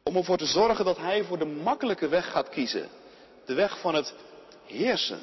Om 0.03 0.15
ervoor 0.15 0.37
te 0.37 0.45
zorgen 0.45 0.85
dat 0.85 0.97
hij 0.97 1.23
voor 1.23 1.37
de 1.37 1.45
makkelijke 1.45 2.07
weg 2.07 2.31
gaat 2.31 2.49
kiezen. 2.49 2.89
De 3.45 3.53
weg 3.53 3.79
van 3.79 3.95
het 3.95 4.13
heersen. 4.65 5.19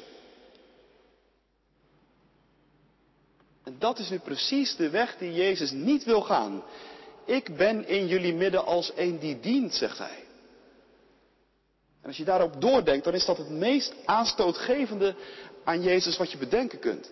En 3.63 3.75
dat 3.79 3.99
is 3.99 4.09
nu 4.09 4.19
precies 4.19 4.75
de 4.75 4.89
weg 4.89 5.17
die 5.17 5.33
Jezus 5.33 5.71
niet 5.71 6.03
wil 6.03 6.21
gaan. 6.21 6.63
Ik 7.25 7.57
ben 7.57 7.87
in 7.87 8.07
jullie 8.07 8.33
midden 8.33 8.65
als 8.65 8.91
een 8.95 9.19
die 9.19 9.39
dient, 9.39 9.73
zegt 9.73 9.97
hij. 9.97 10.23
En 12.01 12.07
als 12.07 12.17
je 12.17 12.23
daarop 12.23 12.61
doordenkt, 12.61 13.03
dan 13.03 13.13
is 13.13 13.25
dat 13.25 13.37
het 13.37 13.49
meest 13.49 13.93
aanstootgevende 14.05 15.15
aan 15.65 15.81
Jezus 15.81 16.17
wat 16.17 16.31
je 16.31 16.37
bedenken 16.37 16.79
kunt. 16.79 17.11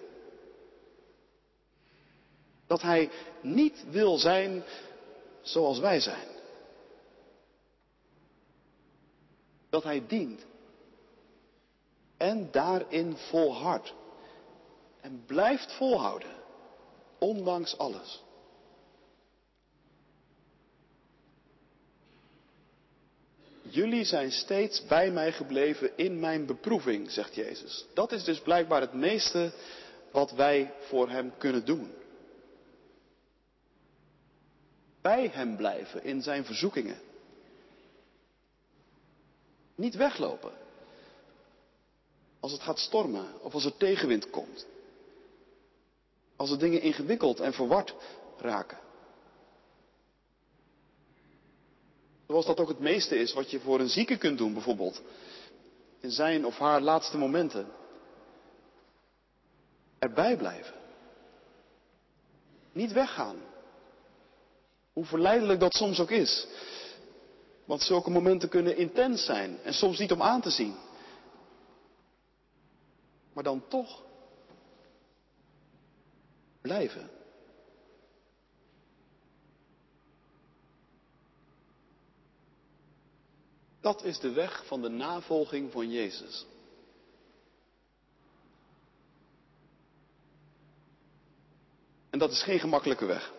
Dat 2.67 2.81
Hij 2.81 3.09
niet 3.41 3.85
wil 3.89 4.17
zijn 4.17 4.63
zoals 5.41 5.79
wij 5.79 5.99
zijn. 5.99 6.27
Dat 9.69 9.83
Hij 9.83 10.07
dient. 10.07 10.45
En 12.17 12.51
daarin 12.51 13.17
volhardt. 13.17 13.93
En 15.01 15.23
blijft 15.25 15.71
volhouden. 15.71 16.35
Ondanks 17.19 17.77
alles. 17.77 18.23
Jullie 23.73 24.03
zijn 24.03 24.31
steeds 24.31 24.85
bij 24.85 25.11
mij 25.11 25.31
gebleven 25.31 25.97
in 25.97 26.19
mijn 26.19 26.45
beproeving, 26.45 27.11
zegt 27.11 27.35
Jezus. 27.35 27.85
Dat 27.93 28.11
is 28.11 28.23
dus 28.23 28.39
blijkbaar 28.39 28.81
het 28.81 28.93
meeste 28.93 29.53
wat 30.11 30.31
wij 30.31 30.73
voor 30.79 31.09
Hem 31.09 31.37
kunnen 31.37 31.65
doen. 31.65 31.93
Bij 35.01 35.27
Hem 35.27 35.55
blijven 35.55 36.03
in 36.03 36.21
Zijn 36.21 36.45
verzoekingen. 36.45 36.99
Niet 39.75 39.95
weglopen. 39.95 40.51
Als 42.39 42.51
het 42.51 42.61
gaat 42.61 42.79
stormen 42.79 43.41
of 43.41 43.53
als 43.53 43.65
er 43.65 43.77
tegenwind 43.77 44.29
komt. 44.29 44.65
Als 46.35 46.51
er 46.51 46.59
dingen 46.59 46.81
ingewikkeld 46.81 47.39
en 47.39 47.53
verward 47.53 47.95
raken. 48.37 48.82
Zoals 52.27 52.45
dat 52.45 52.59
ook 52.59 52.67
het 52.67 52.79
meeste 52.79 53.15
is 53.15 53.33
wat 53.33 53.51
je 53.51 53.59
voor 53.59 53.79
een 53.79 53.89
zieke 53.89 54.17
kunt 54.17 54.37
doen, 54.37 54.53
bijvoorbeeld. 54.53 55.01
In 55.99 56.11
zijn 56.11 56.45
of 56.45 56.57
haar 56.57 56.81
laatste 56.81 57.17
momenten. 57.17 57.67
Erbij 59.99 60.37
blijven. 60.37 60.75
Niet 62.71 62.91
weggaan. 62.91 63.37
Hoe 64.93 65.05
verleidelijk 65.05 65.59
dat 65.59 65.73
soms 65.73 65.99
ook 65.99 66.11
is. 66.11 66.47
Want 67.65 67.81
zulke 67.81 68.09
momenten 68.09 68.49
kunnen 68.49 68.77
intens 68.77 69.25
zijn 69.25 69.59
en 69.63 69.73
soms 69.73 69.99
niet 69.99 70.11
om 70.11 70.21
aan 70.21 70.41
te 70.41 70.49
zien. 70.49 70.75
Maar 73.33 73.43
dan 73.43 73.67
toch 73.67 74.03
blijven. 76.61 77.09
Dat 83.83 84.03
is 84.03 84.19
de 84.19 84.31
weg 84.31 84.65
van 84.65 84.81
de 84.81 84.89
navolging 84.89 85.71
van 85.71 85.91
Jezus. 85.91 86.45
En 92.09 92.19
dat 92.19 92.31
is 92.31 92.43
geen 92.43 92.59
gemakkelijke 92.59 93.05
weg. 93.05 93.31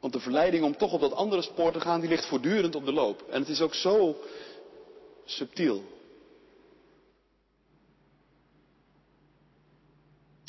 Want 0.00 0.12
de 0.12 0.20
verleiding 0.20 0.64
om 0.64 0.76
toch 0.76 0.92
op 0.92 1.00
dat 1.00 1.12
andere 1.12 1.42
spoor 1.42 1.72
te 1.72 1.80
gaan, 1.80 2.00
die 2.00 2.08
ligt 2.08 2.26
voortdurend 2.26 2.74
op 2.74 2.84
de 2.84 2.92
loop. 2.92 3.28
En 3.28 3.40
het 3.40 3.48
is 3.48 3.60
ook 3.60 3.74
zo 3.74 4.16
subtiel. 5.24 5.84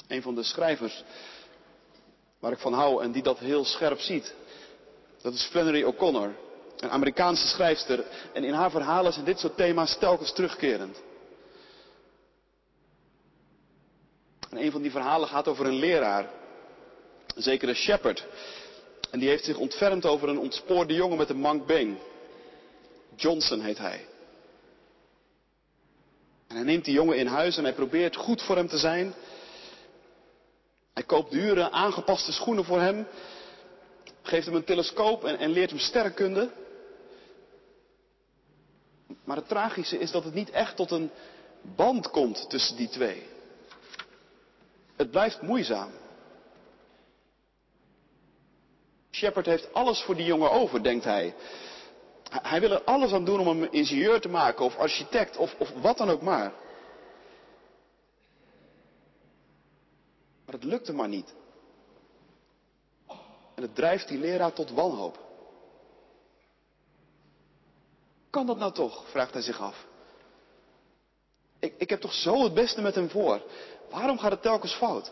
Een 0.07 0.21
van 0.21 0.35
de 0.35 0.43
schrijvers 0.43 1.03
waar 2.39 2.51
ik 2.51 2.59
van 2.59 2.73
hou 2.73 3.03
en 3.03 3.11
die 3.11 3.23
dat 3.23 3.39
heel 3.39 3.65
scherp 3.65 3.99
ziet, 3.99 4.35
dat 5.21 5.33
is 5.33 5.43
Flannery 5.43 5.83
O'Connor. 5.83 6.47
Een 6.79 6.89
Amerikaanse 6.89 7.48
schrijfster. 7.48 8.05
En 8.33 8.43
in 8.43 8.53
haar 8.53 8.71
verhalen 8.71 9.13
zijn 9.13 9.25
dit 9.25 9.39
soort 9.39 9.57
thema's 9.57 9.98
telkens 9.98 10.33
terugkerend. 10.33 11.01
En 14.50 14.57
een 14.57 14.71
van 14.71 14.81
die 14.81 14.91
verhalen 14.91 15.27
gaat 15.27 15.48
over 15.48 15.65
een 15.65 15.79
leraar. 15.79 16.29
Een 17.36 17.41
zekere 17.41 17.74
shepherd. 17.74 18.27
En 19.12 19.19
die 19.19 19.29
heeft 19.29 19.43
zich 19.43 19.57
ontfermd 19.57 20.05
over 20.05 20.29
een 20.29 20.39
ontspoorde 20.39 20.93
jongen 20.93 21.17
met 21.17 21.29
een 21.29 21.39
mank 21.39 21.65
been. 21.65 21.98
Johnson 23.15 23.62
heet 23.62 23.77
hij. 23.77 24.05
En 26.47 26.56
hij 26.56 26.65
neemt 26.65 26.86
die 26.86 26.93
jongen 26.93 27.17
in 27.17 27.27
huis 27.27 27.58
en 27.58 27.63
hij 27.63 27.73
probeert 27.73 28.15
goed 28.15 28.41
voor 28.41 28.56
hem 28.56 28.67
te 28.67 28.77
zijn. 28.77 29.13
Hij 30.93 31.03
koopt 31.03 31.32
dure, 31.32 31.71
aangepaste 31.71 32.32
schoenen 32.32 32.65
voor 32.65 32.80
hem. 32.80 33.08
Geeft 34.21 34.45
hem 34.45 34.56
een 34.56 34.63
telescoop 34.63 35.23
en, 35.23 35.38
en 35.38 35.49
leert 35.49 35.69
hem 35.69 35.80
sterrenkunde. 35.80 36.49
Maar 39.24 39.36
het 39.36 39.48
tragische 39.48 39.98
is 39.98 40.12
dat 40.12 40.24
het 40.24 40.34
niet 40.34 40.50
echt 40.50 40.76
tot 40.76 40.91
een 40.91 41.12
band 41.62 42.10
komt 42.10 42.50
tussen 42.50 42.76
die 42.76 42.89
twee. 42.89 43.28
Het 44.95 45.12
blijft 45.12 45.41
moeizaam. 45.41 45.91
Shepard 49.12 49.45
heeft 49.45 49.74
alles 49.74 50.02
voor 50.02 50.15
die 50.15 50.26
jongen 50.26 50.52
over, 50.52 50.84
denkt 50.84 51.04
hij. 51.04 51.36
Hij 52.30 52.60
wil 52.60 52.72
er 52.72 52.84
alles 52.84 53.12
aan 53.12 53.26
doen 53.26 53.39
om 53.39 53.48
hem 53.48 53.63
ingenieur 53.72 54.22
te 54.22 54.30
maken, 54.30 54.65
of 54.65 54.78
architect, 54.78 55.38
of, 55.38 55.56
of 55.58 55.69
wat 55.69 55.98
dan 55.98 56.10
ook 56.10 56.22
maar. 56.22 56.54
Maar 60.45 60.56
het 60.56 60.63
lukt 60.63 60.88
hem 60.88 60.95
maar 60.95 61.08
niet. 61.08 61.34
En 63.56 63.62
het 63.62 63.76
drijft 63.76 64.08
die 64.08 64.17
leraar 64.17 64.54
tot 64.54 64.72
wanhoop. 64.72 65.28
Kan 68.29 68.45
dat 68.45 68.57
nou 68.57 68.73
toch? 68.73 69.09
vraagt 69.09 69.33
hij 69.33 69.41
zich 69.41 69.59
af. 69.59 69.85
Ik, 71.59 71.73
ik 71.77 71.89
heb 71.89 72.01
toch 72.01 72.13
zo 72.13 72.43
het 72.43 72.53
beste 72.53 72.81
met 72.81 72.95
hem 72.95 73.09
voor. 73.09 73.41
Waarom 73.89 74.19
gaat 74.19 74.31
het 74.31 74.41
telkens 74.41 74.73
fout? 74.73 75.11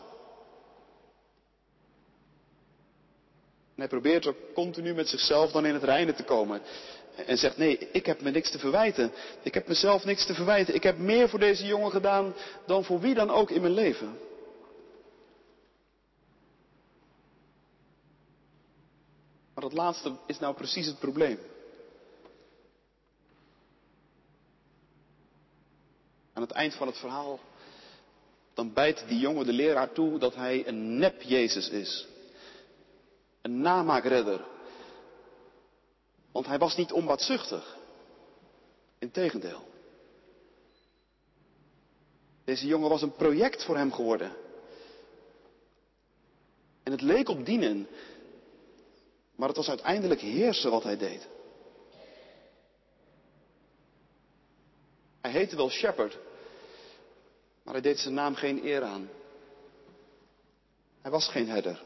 En 3.74 3.84
hij 3.84 3.88
probeert 3.88 4.26
ook 4.26 4.36
continu 4.54 4.94
met 4.94 5.08
zichzelf 5.08 5.50
dan 5.50 5.66
in 5.66 5.74
het 5.74 5.82
reinen 5.82 6.14
te 6.14 6.24
komen. 6.24 6.62
En 7.26 7.38
zegt, 7.38 7.56
nee, 7.56 7.78
ik 7.78 8.06
heb 8.06 8.20
me 8.20 8.30
niks 8.30 8.50
te 8.50 8.58
verwijten. 8.58 9.12
Ik 9.42 9.54
heb 9.54 9.68
mezelf 9.68 10.04
niks 10.04 10.26
te 10.26 10.34
verwijten. 10.34 10.74
Ik 10.74 10.82
heb 10.82 10.98
meer 10.98 11.28
voor 11.28 11.38
deze 11.38 11.66
jongen 11.66 11.90
gedaan 11.90 12.34
dan 12.66 12.84
voor 12.84 13.00
wie 13.00 13.14
dan 13.14 13.30
ook 13.30 13.50
in 13.50 13.60
mijn 13.60 13.72
leven. 13.72 14.18
Maar 19.54 19.64
dat 19.64 19.72
laatste 19.72 20.16
is 20.26 20.38
nou 20.38 20.54
precies 20.54 20.86
het 20.86 20.98
probleem. 20.98 21.38
Aan 26.38 26.44
het 26.44 26.56
eind 26.56 26.74
van 26.74 26.86
het 26.86 26.98
verhaal, 26.98 27.40
dan 28.54 28.72
bijt 28.72 29.04
die 29.08 29.18
jongen 29.18 29.46
de 29.46 29.52
leraar 29.52 29.92
toe 29.92 30.18
dat 30.18 30.34
hij 30.34 30.66
een 30.66 30.98
nep 30.98 31.22
Jezus 31.22 31.68
is. 31.68 32.06
Een 33.42 33.60
namaakredder. 33.60 34.44
Want 36.32 36.46
hij 36.46 36.58
was 36.58 36.76
niet 36.76 36.92
onbaatzuchtig. 36.92 37.76
Integendeel. 38.98 39.68
Deze 42.44 42.66
jongen 42.66 42.88
was 42.88 43.02
een 43.02 43.16
project 43.16 43.64
voor 43.64 43.76
hem 43.76 43.92
geworden. 43.92 44.32
En 46.82 46.92
het 46.92 47.02
leek 47.02 47.28
op 47.28 47.46
dienen. 47.46 47.88
Maar 49.34 49.48
het 49.48 49.56
was 49.56 49.68
uiteindelijk 49.68 50.20
heersen 50.20 50.70
wat 50.70 50.82
hij 50.82 50.96
deed. 50.96 51.28
Hij 55.20 55.30
heette 55.30 55.56
wel 55.56 55.70
Shepherd, 55.70 56.18
maar 57.68 57.76
hij 57.76 57.86
deed 57.92 57.98
zijn 57.98 58.14
naam 58.14 58.34
geen 58.34 58.64
eer 58.64 58.82
aan. 58.82 59.08
Hij 61.00 61.10
was 61.10 61.28
geen 61.28 61.48
herder. 61.48 61.84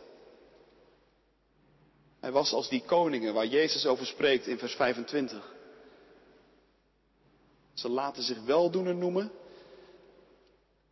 Hij 2.21 2.33
was 2.33 2.53
als 2.53 2.69
die 2.69 2.83
koningen 2.83 3.35
waar 3.35 3.47
Jezus 3.47 3.87
over 3.87 4.07
spreekt 4.07 4.47
in 4.47 4.59
vers 4.59 4.75
25. 4.75 5.55
Ze 7.75 7.89
laten 7.89 8.23
zich 8.23 8.45
weldoener 8.45 8.95
noemen, 8.95 9.33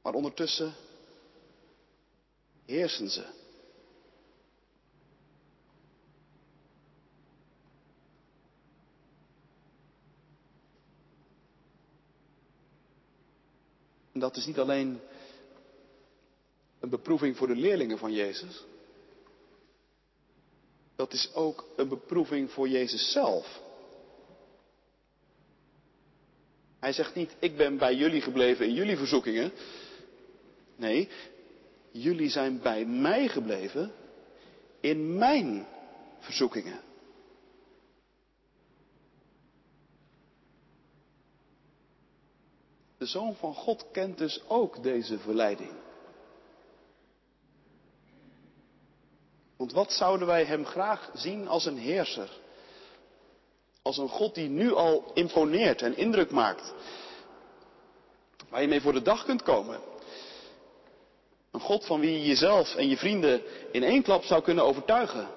maar 0.03 0.15
ondertussen 0.15 0.75
heersen 2.65 3.11
ze. 3.11 3.40
En 14.21 14.27
dat 14.27 14.37
is 14.37 14.47
niet 14.47 14.59
alleen 14.59 15.01
een 16.81 16.89
beproeving 16.89 17.37
voor 17.37 17.47
de 17.47 17.57
leerlingen 17.57 17.99
van 17.99 18.13
Jezus. 18.13 18.65
Dat 20.97 21.13
is 21.13 21.35
ook 21.35 21.69
een 21.77 21.89
beproeving 21.89 22.51
voor 22.51 22.69
Jezus 22.69 23.13
zelf. 23.13 23.61
Hij 26.81 26.93
zegt 26.93 27.15
niet, 27.15 27.37
ik 27.39 27.57
ben 27.57 27.79
bij 27.79 27.95
jullie 27.95 28.21
gebleven 28.21 28.67
in 28.67 28.75
jullie 28.75 28.97
verzoekingen. 28.97 29.53
Nee, 30.77 31.09
jullie 31.91 32.31
zijn 32.31 32.61
bij 32.63 32.85
mij 32.85 33.29
gebleven 33.29 33.93
in 34.81 35.19
mijn 35.19 35.67
verzoekingen. 36.19 36.81
De 43.01 43.07
Zoon 43.07 43.35
van 43.35 43.55
God 43.55 43.87
kent 43.93 44.19
dus 44.19 44.41
ook 44.49 44.83
deze 44.83 45.19
verleiding. 45.19 45.73
Want 49.57 49.73
wat 49.73 49.93
zouden 49.93 50.27
wij 50.27 50.45
Hem 50.45 50.65
graag 50.65 51.11
zien 51.15 51.49
als 51.49 51.65
een 51.65 51.79
heerser? 51.79 52.31
Als 53.83 53.99
een 53.99 54.09
God 54.09 54.35
die 54.35 54.49
nu 54.49 54.75
al 54.75 55.11
imponeert 55.15 55.83
en 55.83 55.97
indruk 55.97 56.31
maakt. 56.31 56.75
Waar 58.49 58.63
je 58.63 58.69
mee 58.69 58.81
voor 58.81 58.93
de 58.93 59.03
dag 59.03 59.25
kunt 59.25 59.43
komen. 59.43 59.81
Een 61.51 61.61
God 61.61 61.87
van 61.87 62.01
wie 62.01 62.13
je 62.13 62.27
jezelf 62.27 62.75
en 62.75 62.89
je 62.89 62.97
vrienden 62.97 63.43
in 63.73 63.83
één 63.83 64.03
klap 64.03 64.25
zou 64.25 64.43
kunnen 64.43 64.65
overtuigen. 64.65 65.29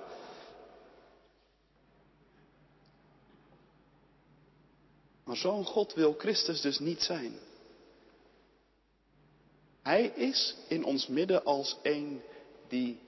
Maar 5.24 5.36
zo'n 5.36 5.66
God 5.66 5.94
wil 5.94 6.16
Christus 6.18 6.62
dus 6.62 6.80
niet 6.80 7.02
zijn. 7.02 7.52
Hij 9.84 10.06
is 10.06 10.56
in 10.68 10.84
ons 10.84 11.08
midden 11.08 11.44
als 11.44 11.78
een 11.82 12.22
die 12.68 13.02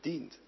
dient. 0.00 0.38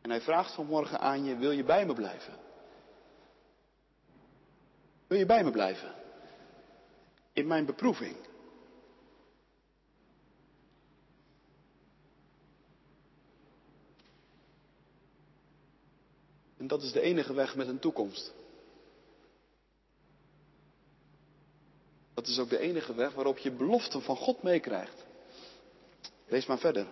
En 0.00 0.10
hij 0.10 0.20
vraagt 0.20 0.54
vanmorgen 0.54 1.00
aan 1.00 1.24
je, 1.24 1.36
wil 1.36 1.50
je 1.50 1.64
bij 1.64 1.86
me 1.86 1.94
blijven? 1.94 2.38
Wil 5.06 5.18
je 5.18 5.26
bij 5.26 5.44
me 5.44 5.50
blijven? 5.50 5.94
In 7.32 7.46
mijn 7.46 7.66
beproeving. 7.66 8.16
En 16.56 16.66
dat 16.66 16.82
is 16.82 16.92
de 16.92 17.00
enige 17.00 17.34
weg 17.34 17.56
met 17.56 17.68
een 17.68 17.78
toekomst. 17.78 18.33
Dat 22.14 22.26
is 22.26 22.38
ook 22.38 22.48
de 22.48 22.58
enige 22.58 22.94
weg 22.94 23.12
waarop 23.12 23.38
je 23.38 23.50
beloften 23.50 24.02
van 24.02 24.16
God 24.16 24.42
meekrijgt. 24.42 25.04
Lees 26.26 26.46
maar 26.46 26.58
verder. 26.58 26.86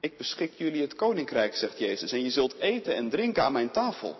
Ik 0.00 0.16
beschik 0.16 0.52
jullie 0.52 0.80
het 0.80 0.94
koninkrijk, 0.94 1.54
zegt 1.54 1.78
Jezus, 1.78 2.12
en 2.12 2.22
je 2.22 2.30
zult 2.30 2.54
eten 2.54 2.94
en 2.94 3.10
drinken 3.10 3.42
aan 3.42 3.52
mijn 3.52 3.70
tafel. 3.70 4.16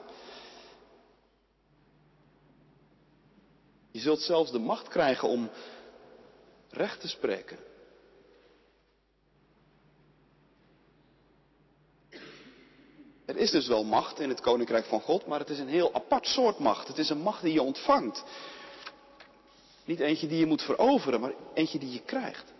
Je 3.91 4.01
zult 4.01 4.21
zelfs 4.21 4.51
de 4.51 4.59
macht 4.59 4.89
krijgen 4.89 5.29
om 5.29 5.51
recht 6.71 7.01
te 7.01 7.09
spreken. 7.09 7.59
Er 13.33 13.39
is 13.39 13.51
dus 13.51 13.67
wel 13.67 13.85
macht 13.85 14.21
in 14.21 14.29
het 14.29 14.41
koninkrijk 14.41 14.85
van 14.85 15.01
God, 15.01 15.27
maar 15.27 15.39
het 15.39 15.49
is 15.49 15.59
een 15.59 15.69
heel 15.69 15.95
apart 15.95 16.27
soort 16.27 16.59
macht. 16.59 16.89
Het 16.89 16.99
is 16.99 17.09
een 17.09 17.21
macht 17.21 17.43
die 17.43 17.53
je 17.53 17.63
ontvangt. 17.63 18.25
Niet 19.85 20.01
eentje 20.01 20.27
die 20.27 20.39
je 20.39 20.47
moet 20.47 20.63
veroveren, 20.63 21.21
maar 21.21 21.33
eentje 21.55 21.79
die 21.79 21.93
je 21.93 22.03
krijgt. 22.03 22.53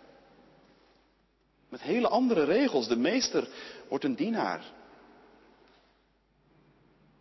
Met 1.69 1.81
hele 1.81 2.07
andere 2.07 2.43
regels. 2.43 2.87
De 2.87 2.95
meester 2.95 3.47
wordt 3.87 4.03
een 4.03 4.15
dienaar. 4.15 4.71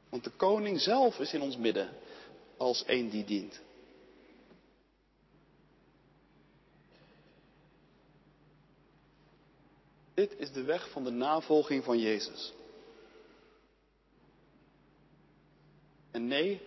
Want 0.08 0.24
de 0.24 0.30
koning 0.30 0.80
zelf 0.80 1.18
is 1.18 1.32
in 1.32 1.40
ons 1.40 1.56
midden 1.56 1.88
als 2.56 2.84
een 2.86 3.10
die 3.10 3.24
dient. 3.24 3.60
Dit 10.14 10.34
is 10.38 10.52
de 10.52 10.62
weg 10.62 10.90
van 10.90 11.04
de 11.04 11.10
navolging 11.10 11.84
van 11.84 11.98
Jezus. 11.98 12.52
En 16.12 16.26
nee, 16.26 16.60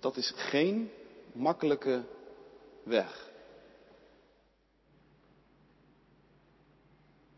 dat 0.00 0.16
is 0.16 0.32
geen 0.36 0.90
makkelijke 1.32 2.04
weg. 2.82 3.30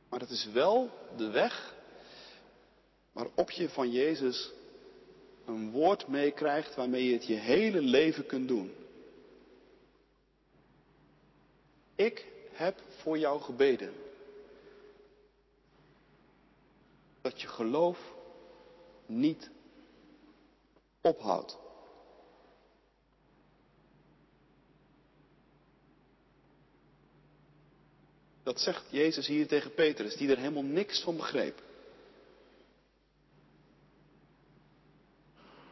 Maar 0.08 0.20
het 0.20 0.30
is 0.30 0.44
wel 0.52 0.90
de 1.16 1.30
weg 1.30 1.74
waarop 3.12 3.50
je 3.50 3.68
van 3.68 3.90
Jezus 3.90 4.52
een 5.46 5.70
woord 5.70 6.08
meekrijgt 6.08 6.74
waarmee 6.74 7.04
je 7.04 7.12
het 7.12 7.26
je 7.26 7.34
hele 7.34 7.80
leven 7.80 8.26
kunt 8.26 8.48
doen. 8.48 8.72
Ik 11.94 12.26
heb 12.52 12.80
voor 12.88 13.18
jou 13.18 13.40
gebeden. 13.40 13.92
Dat 17.20 17.40
je 17.40 17.48
geloof 17.48 18.14
niet 19.06 19.50
ophoudt. 21.04 21.58
Dat 28.42 28.60
zegt 28.60 28.84
Jezus 28.90 29.26
hier 29.26 29.46
tegen 29.46 29.74
Petrus, 29.74 30.16
die 30.16 30.30
er 30.30 30.38
helemaal 30.38 30.62
niks 30.62 31.02
van 31.02 31.16
begreep. 31.16 31.62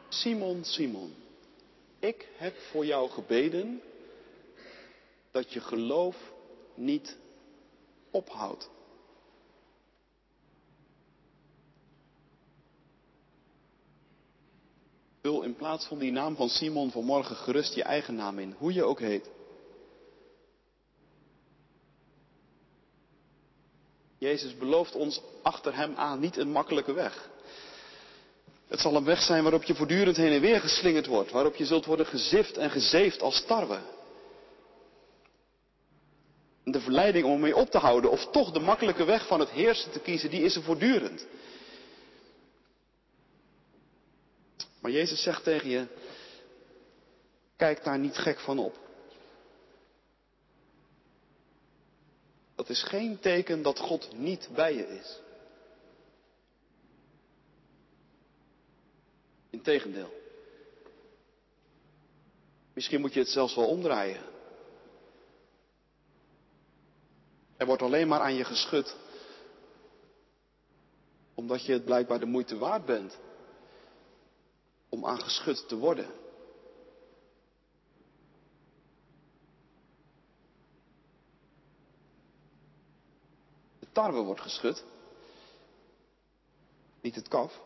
Simon, 0.09 0.63
Simon, 0.63 1.15
ik 1.99 2.27
heb 2.37 2.57
voor 2.57 2.85
jou 2.85 3.09
gebeden 3.09 3.81
dat 5.31 5.53
je 5.53 5.59
geloof 5.59 6.33
niet 6.75 7.17
ophoudt. 8.11 8.69
Vul 15.23 15.43
in 15.43 15.55
plaats 15.55 15.85
van 15.85 15.97
die 15.97 16.11
naam 16.11 16.35
van 16.35 16.49
Simon 16.49 16.91
vanmorgen 16.91 17.35
gerust 17.35 17.73
je 17.73 17.83
eigen 17.83 18.15
naam 18.15 18.39
in, 18.39 18.55
hoe 18.57 18.73
je 18.73 18.83
ook 18.83 18.99
heet. 18.99 19.29
Jezus 24.17 24.57
belooft 24.57 24.95
ons 24.95 25.21
achter 25.41 25.75
Hem 25.75 25.95
aan 25.95 26.19
niet 26.19 26.37
een 26.37 26.51
makkelijke 26.51 26.93
weg. 26.93 27.29
Het 28.67 28.79
zal 28.79 28.95
een 28.95 29.03
weg 29.03 29.21
zijn 29.21 29.43
waarop 29.43 29.63
je 29.63 29.75
voortdurend 29.75 30.17
heen 30.17 30.31
en 30.31 30.41
weer 30.41 30.59
geslingerd 30.59 31.05
wordt, 31.05 31.31
waarop 31.31 31.55
je 31.55 31.65
zult 31.65 31.85
worden 31.85 32.05
gezift 32.05 32.57
en 32.57 32.69
gezeefd 32.69 33.21
als 33.21 33.45
tarwe. 33.45 33.79
De 36.63 36.81
verleiding 36.81 37.25
om 37.25 37.39
mee 37.39 37.55
op 37.55 37.69
te 37.69 37.77
houden 37.77 38.11
of 38.11 38.27
toch 38.31 38.51
de 38.51 38.59
makkelijke 38.59 39.03
weg 39.03 39.27
van 39.27 39.39
het 39.39 39.49
heersen 39.49 39.91
te 39.91 39.99
kiezen, 39.99 40.29
die 40.29 40.43
is 40.43 40.55
er 40.55 40.63
voortdurend. 40.63 41.25
Maar 44.83 44.91
Jezus 44.91 45.23
zegt 45.23 45.43
tegen 45.43 45.69
je, 45.69 45.87
kijk 47.55 47.83
daar 47.83 47.99
niet 47.99 48.17
gek 48.17 48.39
van 48.39 48.59
op. 48.59 48.79
Dat 52.55 52.69
is 52.69 52.83
geen 52.83 53.19
teken 53.19 53.61
dat 53.61 53.79
God 53.79 54.17
niet 54.17 54.49
bij 54.53 54.75
je 54.75 54.87
is. 54.87 55.19
Integendeel. 59.49 60.13
Misschien 62.73 63.01
moet 63.01 63.13
je 63.13 63.19
het 63.19 63.29
zelfs 63.29 63.55
wel 63.55 63.67
omdraaien. 63.67 64.23
Er 67.57 67.65
wordt 67.65 67.81
alleen 67.81 68.07
maar 68.07 68.19
aan 68.19 68.35
je 68.35 68.43
geschud. 68.43 68.95
Omdat 71.33 71.65
je 71.65 71.73
het 71.73 71.85
blijkbaar 71.85 72.19
de 72.19 72.25
moeite 72.25 72.57
waard 72.57 72.85
bent. 72.85 73.17
Om 74.93 75.05
aan 75.05 75.21
geschud 75.21 75.67
te 75.67 75.75
worden. 75.75 76.05
tarwe 83.91 84.21
wordt 84.21 84.41
geschud. 84.41 84.83
Niet 87.01 87.15
het 87.15 87.27
kaf. 87.27 87.59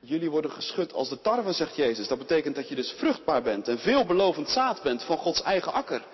Jullie 0.00 0.30
worden 0.30 0.50
geschud 0.50 0.92
als 0.92 1.08
de 1.08 1.20
tarwe, 1.20 1.52
zegt 1.52 1.76
Jezus. 1.76 2.08
Dat 2.08 2.18
betekent 2.18 2.54
dat 2.54 2.68
je 2.68 2.74
dus 2.74 2.92
vruchtbaar 2.92 3.42
bent 3.42 3.68
en 3.68 3.78
veelbelovend 3.78 4.48
zaad 4.48 4.82
bent 4.82 5.02
van 5.02 5.16
Gods 5.16 5.42
eigen 5.42 5.72
akker. 5.72 6.06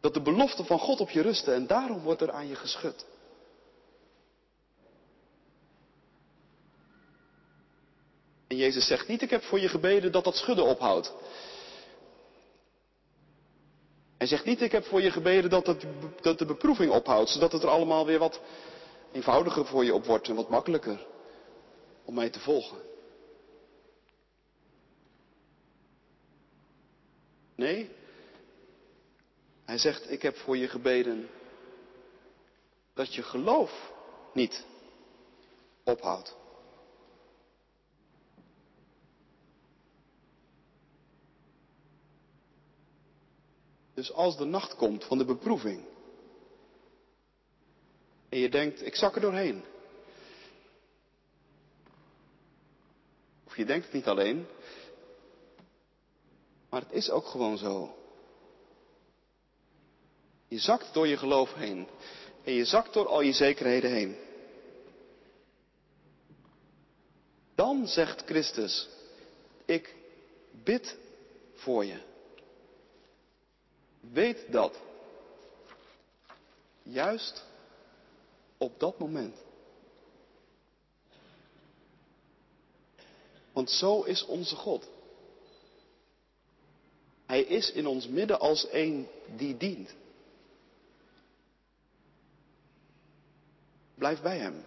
Dat 0.00 0.14
de 0.14 0.22
beloften 0.22 0.64
van 0.64 0.78
God 0.78 1.00
op 1.00 1.10
je 1.10 1.22
rusten 1.22 1.54
en 1.54 1.66
daarom 1.66 2.02
wordt 2.02 2.20
er 2.20 2.32
aan 2.32 2.48
je 2.48 2.54
geschud. 2.54 3.06
En 8.52 8.58
Jezus 8.58 8.86
zegt 8.86 9.08
niet, 9.08 9.22
ik 9.22 9.30
heb 9.30 9.42
voor 9.42 9.60
je 9.60 9.68
gebeden 9.68 10.12
dat 10.12 10.24
dat 10.24 10.36
schudden 10.36 10.64
ophoudt. 10.64 11.12
Hij 14.18 14.26
zegt 14.26 14.44
niet, 14.44 14.60
ik 14.60 14.72
heb 14.72 14.84
voor 14.84 15.02
je 15.02 15.10
gebeden 15.10 15.50
dat, 15.50 15.76
dat 16.20 16.38
de 16.38 16.46
beproeving 16.46 16.90
ophoudt, 16.92 17.30
zodat 17.30 17.52
het 17.52 17.62
er 17.62 17.68
allemaal 17.68 18.06
weer 18.06 18.18
wat 18.18 18.40
eenvoudiger 19.12 19.66
voor 19.66 19.84
je 19.84 19.94
op 19.94 20.04
wordt 20.04 20.28
en 20.28 20.34
wat 20.34 20.48
makkelijker 20.48 21.06
om 22.04 22.14
mij 22.14 22.30
te 22.30 22.40
volgen. 22.40 22.78
Nee, 27.54 27.90
hij 29.64 29.78
zegt, 29.78 30.10
ik 30.10 30.22
heb 30.22 30.36
voor 30.36 30.56
je 30.56 30.68
gebeden 30.68 31.28
dat 32.94 33.14
je 33.14 33.22
geloof 33.22 33.92
niet 34.32 34.64
ophoudt. 35.84 36.40
Dus 44.02 44.12
als 44.12 44.36
de 44.36 44.44
nacht 44.44 44.76
komt 44.76 45.04
van 45.04 45.18
de 45.18 45.24
beproeving. 45.24 45.84
En 48.28 48.38
je 48.38 48.48
denkt, 48.48 48.86
ik 48.86 48.94
zak 48.94 49.14
er 49.14 49.20
doorheen. 49.20 49.64
Of 53.46 53.56
je 53.56 53.64
denkt 53.64 53.84
het 53.84 53.94
niet 53.94 54.06
alleen. 54.06 54.46
Maar 56.70 56.80
het 56.80 56.92
is 56.92 57.10
ook 57.10 57.26
gewoon 57.26 57.58
zo. 57.58 57.94
Je 60.48 60.58
zakt 60.58 60.94
door 60.94 61.06
je 61.06 61.16
geloof 61.16 61.54
heen. 61.54 61.88
En 62.44 62.52
je 62.52 62.64
zakt 62.64 62.92
door 62.92 63.08
al 63.08 63.20
je 63.20 63.32
zekerheden 63.32 63.90
heen. 63.90 64.16
Dan 67.54 67.86
zegt 67.86 68.22
Christus, 68.24 68.88
ik 69.64 69.94
bid 70.64 70.98
voor 71.54 71.84
je. 71.84 72.10
Weet 74.10 74.52
dat. 74.52 74.80
Juist 76.82 77.44
op 78.58 78.80
dat 78.80 78.98
moment. 78.98 79.36
Want 83.52 83.70
zo 83.70 84.02
is 84.02 84.24
onze 84.24 84.56
God. 84.56 84.88
Hij 87.26 87.42
is 87.42 87.72
in 87.72 87.86
ons 87.86 88.08
midden 88.08 88.40
als 88.40 88.66
een 88.70 89.08
die 89.36 89.56
dient. 89.56 89.94
Blijf 93.94 94.22
bij 94.22 94.38
Hem. 94.38 94.64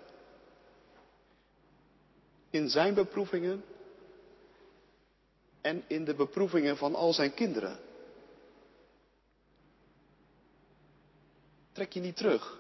In 2.50 2.70
Zijn 2.70 2.94
beproevingen 2.94 3.64
en 5.62 5.84
in 5.88 6.06
de 6.06 6.16
beproevingen 6.16 6.78
van 6.78 6.96
al 6.96 7.14
Zijn 7.14 7.34
kinderen. 7.34 7.85
Trek 11.76 11.94
je 11.94 12.00
niet 12.00 12.18
terug 12.18 12.60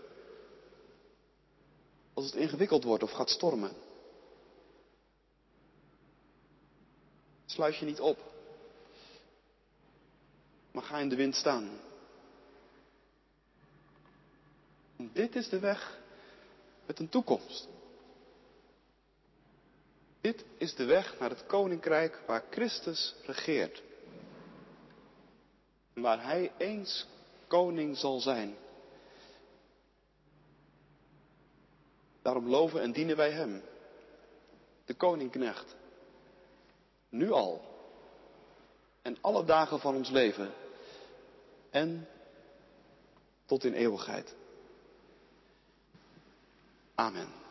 als 2.13 2.25
het 2.25 2.35
ingewikkeld 2.35 2.83
wordt 2.83 3.03
of 3.03 3.11
gaat 3.11 3.29
stormen. 3.29 3.71
Sluit 7.45 7.75
je 7.75 7.85
niet 7.85 7.99
op, 7.99 8.19
maar 10.71 10.83
ga 10.83 10.97
in 10.97 11.09
de 11.09 11.15
wind 11.15 11.35
staan. 11.35 11.79
dit 14.97 15.35
is 15.35 15.49
de 15.49 15.59
weg 15.59 15.99
met 16.85 16.99
een 16.99 17.09
toekomst. 17.09 17.67
Dit 20.21 20.45
is 20.57 20.75
de 20.75 20.85
weg 20.85 21.19
naar 21.19 21.29
het 21.29 21.45
koninkrijk 21.45 22.21
waar 22.27 22.43
Christus 22.49 23.15
regeert. 23.25 23.83
Waar 25.93 26.23
Hij 26.23 26.51
eens 26.57 27.07
koning 27.47 27.97
zal 27.97 28.19
zijn. 28.19 28.55
Daarom 32.25 32.49
loven 32.49 32.81
en 32.81 32.91
dienen 32.91 33.15
wij 33.15 33.31
Hem, 33.31 33.63
de 34.85 34.93
koningknecht. 34.93 35.75
Nu 37.09 37.31
al. 37.31 37.61
En 39.01 39.17
alle 39.21 39.43
dagen 39.45 39.79
van 39.79 39.95
ons 39.95 40.09
leven. 40.09 40.51
En 41.69 42.07
tot 43.45 43.63
in 43.63 43.73
eeuwigheid. 43.73 44.35
Amen. 46.95 47.44